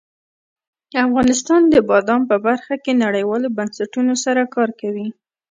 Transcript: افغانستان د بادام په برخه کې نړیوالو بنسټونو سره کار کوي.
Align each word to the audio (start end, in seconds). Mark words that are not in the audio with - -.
افغانستان 1.05 1.61
د 1.73 1.75
بادام 1.89 2.21
په 2.31 2.37
برخه 2.47 2.75
کې 2.83 2.99
نړیوالو 3.03 3.47
بنسټونو 3.57 4.13
سره 4.23 4.41
کار 4.55 4.69
کوي. 4.81 5.07